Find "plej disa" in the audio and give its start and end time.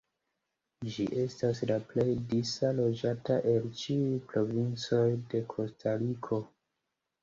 1.91-2.73